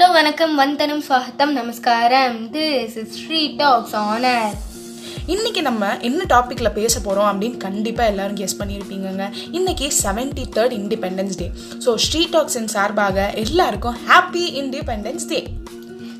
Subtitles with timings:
[0.00, 0.54] வணக்கம்.
[0.54, 2.52] வந்தனம் ஸ்வாகத்தம் நமஸ்காரம்.
[2.52, 4.54] This is Sri talks honour
[5.26, 11.36] இன்னைக்கு நம்ம என்ன டாபிக்ல பேச போறோம் அப்படின்னு கண்டிப்பா எல்லாரும் கெஸ் பண்ணியிருப்பீங்கங்க இன்னைக்கு seventy third independence
[11.36, 11.50] day
[11.84, 15.46] so street toxin சார்பாக எல்லாருக்கும் ஹாப்பி இண்டிபெண்டன்ஸ் டே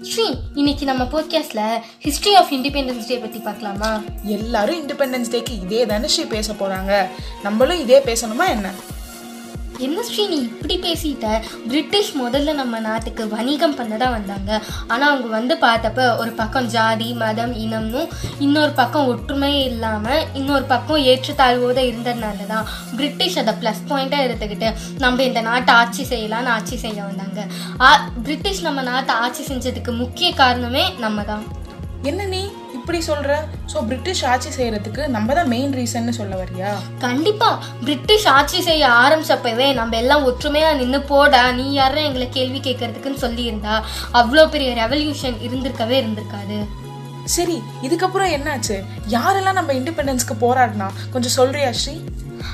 [0.03, 4.03] ஸ்ரீ இன்னைக்கு நம்ம போட்காஸ்ட்ல ஹிஸ்டரி ஆஃப் இண்டிபெண்டன்ஸ் டே பத்தி பார்க்கலாமா?
[4.25, 7.07] எல்லாரும் இண்டிபெண்டன்ஸ் டேக்கு இதே தானே ஸ்ரீ பேச போறாங்க.
[7.43, 8.71] நம்மளும் இதே பேசணுமா என்ன?
[9.79, 14.63] என்ன ஸ்ரீ நீ இப்படி பேசிட்ட பிரிட்டிஷ் முதல்ல நம்ம நாட்டுக்கு வணிகம் பண்ண தான் வந்தாங்க.
[14.87, 20.97] ஆனால் அவங்க வந்து பார்த்தப்ப ஒரு பக்கம் ஜாதி மதம் இனமும் இன்னொரு பக்கம் ஒற்றுமையே இல்லாமல் இன்னொரு பக்கம்
[20.97, 27.03] ஏற்றுத்தாழ்வோடு இருந்ததுனால தான் பிரிட்டிஷ் அதை ப்ளஸ் பாயிண்ட்டாக எடுத்துக்கிட்டு நம்ம இந்த நாட்டை ஆட்சி செய்யலான்னு ஆட்சி செய்ய
[27.03, 27.47] வந்தாங்க.
[27.81, 31.45] ஆ- பிரிட்டிஷ் நம்ம நாட்டை ஆட்சி செஞ்சதுக்கு முக்கிய காரணமே நம்ம தான்
[32.03, 32.51] என்ன நீ?
[32.85, 33.35] இப்படி சொல்ற?
[33.73, 36.71] ஸோ பிரிட்டிஷ் ஆட்சி செய்யறதுக்கு நம்ம தான் மெயின் ரீசன்னு சொல்ல வரியா?
[37.05, 37.49] கண்டிப்பா.
[37.85, 43.77] பிரிட்டிஷ் ஆட்சி செய்ய ஆரம்பிச்சப்பவே நம்ம எல்லாம் ஒற்றுமையா நின்று போடா நீ யாரும் எங்களை கேள்வி கேட்கறதுக்குன்னு சொல்லியிருந்தா
[44.21, 46.59] அவ்வளோ பெரிய ரெவல்யூஷன் இருந்திருக்கவே இருந்திருக்காது.
[47.37, 48.77] சரி இதுக்கப்புறம் என்னாச்சு?
[49.17, 50.89] யாரெல்லாம் நம்ம இண்டிபெண்டன்ஸ்க்கு போராடினா?
[51.13, 51.95] கொஞ்சம் சொல்றியா ஸ்ரீ?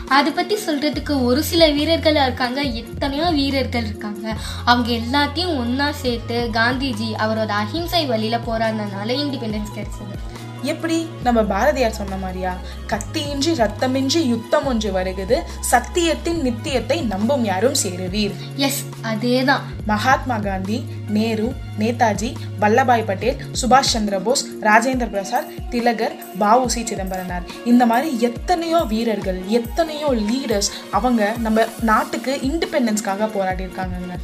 [0.09, 2.61] அதை பத்தி சொல்றதுக்கு ஒரு சில வீரர்களாக இருக்காங்க.
[2.61, 4.37] எத்தனையோ வீரர்கள் இருக்காங்க.
[4.65, 10.15] அவங்க எல்லாத்தையும் ஒன்றா சேர்த்து காந்திஜி அவரோட அஹிம்சை வழியில போராடினதுனால இண்டிபெண்டன்ஸ் கிடைச்சது.
[10.63, 11.09] எப்படி?
[11.23, 12.57] நம்ம பாரதியார் சொன்ன மாதிரியா?
[12.89, 18.33] கத்தியின்றி ரத்தமின்றி யுத்தம் ஒன்று வருகிறது சத்தியத்தின் நித்தியத்தை நம்பும் யாரும் சேருவீர்.
[18.57, 19.61] எஸ் அதேதான்.
[19.87, 27.43] மகாத்மா காந்தி நேரு நேதாஜி வல்லபாய் பட்டேல் சுபாஷ் சந்திர போஸ் ராஜேந்திர பிரசாத் திலகர் வஉசி சிதம்பரனார்.
[27.65, 34.19] இந்த மாதிரி எத்தனையோ வீரர்கள் எத்தனையோ லீடர்ஸ் அவங்க நம்ம நாட்டுக்கு இண்டிபெண்டன்ஸ்க்காக போராடி இருக்காங்கங்க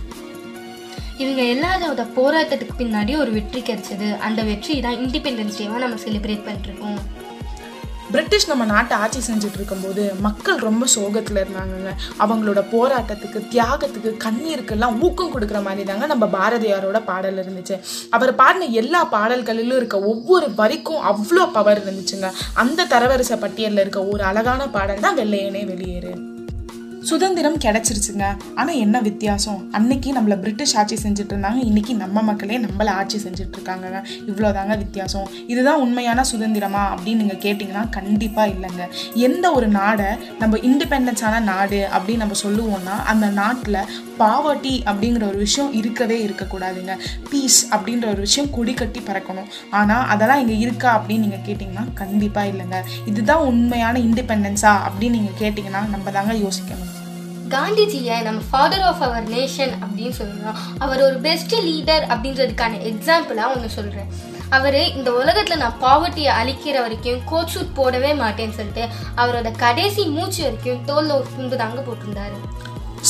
[1.22, 4.08] இவங்க எல்லாரோட போராட்டத்துக்கு பின்னாடி ஒரு வெற்றி கிடைச்சது.
[4.26, 6.98] அந்த வெற்றி தான் இண்டிபெண்டன்ஸ் டேவாக நம்ம செலிப்ரேட் பண்ணிருக்கோம்
[8.12, 11.92] பிரிட்டிஷ் நம்ம நாட்டை ஆட்சி செஞ்சுட்டு இருக்கும்போது மக்கள் ரொம்ப சோகத்தில் இருந்தாங்கங்க.
[12.24, 17.78] அவங்களோட போராட்டத்துக்கு தியாகத்துக்கு கண்ணீருக்கெல்லாம் ஊக்கம் கொடுக்குற மாதிரி தாங்க நம்ம பாரதியாரோட பாடல் இருந்துச்சு.
[18.18, 22.30] அவர் பாடின எல்லா பாடல்களிலும் இருக்க ஒவ்வொரு வரிக்கும் அவ்வளோ பவர் இருந்துச்சுங்க.
[22.64, 26.14] அந்த தரவரிசை பட்டியலில் இருக்க ஒரு அழகான பாடல் தான் வெள்ளையனே வெளியேறு.
[27.10, 28.24] சுதந்திரம் கிடைச்சிருச்சுங்க.
[28.60, 29.58] ஆனா என்ன வித்தியாசம்?
[29.76, 33.86] அன்னைக்கு நம்மள பிரிட்டிஷ் ஆட்சி செஞ்சுட்டு இருந்தாங்க இன்னைக்கு நம்ம மக்களே நம்மள ஆட்சி செஞ்சுட்டு இருக்காங்க
[34.30, 35.28] இவ்வளோதாங்க வித்தியாசம்.
[35.52, 38.84] இதுதான் உண்மையான சுதந்திரமா அப்படின்னு நீங்க கேட்டிங்கன்னா கண்டிப்பா இல்லைங்க.
[39.28, 40.08] எந்த ஒரு நாடை
[40.38, 43.80] நம்ம இண்டிபெண்டன்ஸான நாடு அப்படின்னு நம்ம சொல்லுவோம்னா அந்த நாட்டில்
[44.20, 46.92] பாவர்ட்டி அப்படிங்கிற ஒரு விஷயம் இருக்கவே இருக்கக்கூடாதுங்க.
[47.30, 49.50] பீஸ் அப்படின்ற ஒரு விஷயம் கொடி கட்டி பறக்கணும்.
[49.70, 52.80] ஆனால் அதெல்லாம் இங்கே இருக்கா அப்படின்னு நீங்கள் கேட்டிங்கன்னா கண்டிப்பாக இல்லைங்க.
[53.12, 56.92] இதுதான் உண்மையான இண்டிபெண்டன்ஸா அப்படின்னு நீங்கள் கேட்டிங்கன்னா நம்ம தாங்க யோசிக்கணும்.
[57.48, 63.68] காந்திஜியை நம்ம ஃபாதர் ஆஃப் அவர் நேஷன் அப்படின்னு சொல்லலாம் அவர் ஒரு பெஸ்ட் லீடர் அப்படின்றதுக்கான எக்ஸாம்பிளாக ஒன்று
[63.68, 64.08] சொல்கிறேன்
[64.48, 68.84] அவர் இந்த உலகத்தில் நான் பாவர்ட்டியை அழிக்கிற வரைக்கும் கோட் ஷூட் போடவே மாட்டேன்னு சொல்லிட்டு
[69.16, 72.38] அவரோட கடைசி மூச்சு வரைக்கும் தோலில் ஒரு துண்டு தாங்க போட்டிருந்தாரு.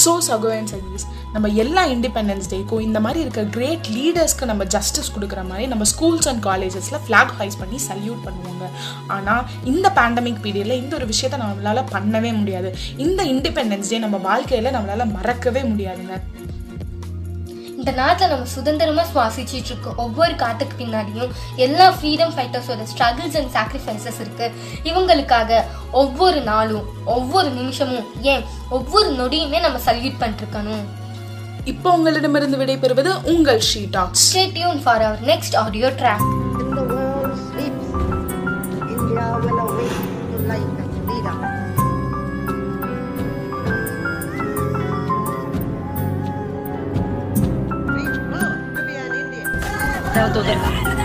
[0.05, 5.47] ஸோ சகோயன் சர்வீஸ் நம்ம எல்லா இண்டிபெண்டன்ஸ் டேக்கும் இந்த மாதிரி இருக்க கிரேட் லீடர்ஸ்க்கு நம்ம ஜஸ்டிஸ் கொடுக்குற
[5.49, 8.67] மாதிரி நம்ம ஸ்கூல்ஸ் அண்ட் காலேஜஸில் ஃப்ளாக் ஹைஸ் பண்ணி சல்யூட் பண்ணுவாங்க.
[9.07, 12.77] ஆனால் இந்த பேண்டமிக் பீரியடில் இந்த ஒரு விஷயத்த நம்மளால் பண்ணவே முடியாது.
[12.97, 16.17] இந்த இண்டிபெண்டன்ஸ் டே நம்ம வாழ்க்கையில் நம்மளால் மறக்கவே முடியாதுங்க.
[17.87, 21.33] இந்த நாட்டில் நம்ம சுதந்திரமா சுவாசிச்சுட்டு இருக்க ஒவ்வொரு காத்துக்கு பின்னாடியும்
[21.65, 24.47] எல்லா ஃப்ரீடம் ஃபைட்டர்ஸோட ஸ்ட்ரகிள்ஸ் அண்ட் சாக்ரிஃபைசஸ் இருக்கு.
[24.91, 25.61] இவங்களுக்காக
[26.01, 26.87] ஒவ்வொரு நாளும்
[27.17, 28.43] ஒவ்வொரு நிமிஷமும் ஏன்
[28.79, 30.85] ஒவ்வொரு நொடியுமே நம்ம சல்யூட் பண்ணிருக்கணும்.
[31.73, 36.27] இப்போ உங்களிடமிருந்து விடைபெறுவது உங்கள் she talks stay tune for our next audio track
[50.17, 50.96] ラウンド踊。